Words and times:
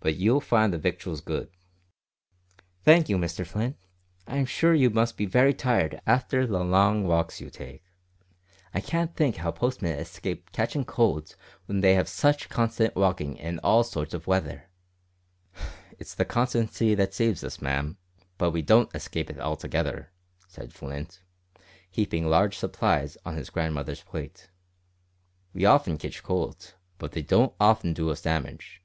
But 0.00 0.14
you'll 0.14 0.40
find 0.40 0.72
the 0.72 0.78
victuals 0.78 1.20
good." 1.20 1.50
"Thank 2.84 3.08
you, 3.08 3.18
Mr 3.18 3.44
Flint. 3.44 3.76
I 4.28 4.36
am 4.36 4.46
sure 4.46 4.72
you 4.72 4.90
must 4.90 5.16
be 5.16 5.26
very 5.26 5.52
tired 5.52 6.00
after 6.06 6.46
the 6.46 6.60
long 6.62 7.04
walks 7.04 7.40
you 7.40 7.50
take. 7.50 7.82
I 8.72 8.78
can't 8.80 9.16
think 9.16 9.38
how 9.38 9.50
postmen 9.50 9.98
escape 9.98 10.52
catching 10.52 10.84
colds 10.84 11.34
when 11.66 11.80
they 11.80 11.94
have 11.94 12.08
such 12.08 12.48
constant 12.48 12.94
walking 12.94 13.36
in 13.38 13.58
all 13.58 13.82
sorts 13.82 14.14
of 14.14 14.28
weather." 14.28 14.68
"It's 15.98 16.14
the 16.14 16.24
constancy 16.24 16.92
as 16.92 17.14
saves 17.16 17.42
us, 17.42 17.60
ma'am, 17.60 17.98
but 18.38 18.52
we 18.52 18.62
don't 18.62 18.94
escape 18.94 19.36
altogether," 19.36 20.12
said 20.46 20.72
Flint, 20.72 21.22
heaping 21.90 22.28
large 22.30 22.56
supplies 22.56 23.16
on 23.24 23.34
his 23.36 23.50
grandmother's 23.50 24.04
plate. 24.04 24.48
"We 25.52 25.64
often 25.64 25.98
kitch 25.98 26.22
colds, 26.22 26.74
but 26.98 27.10
they 27.10 27.22
don't 27.22 27.52
often 27.58 27.94
do 27.94 28.10
us 28.10 28.22
damage." 28.22 28.84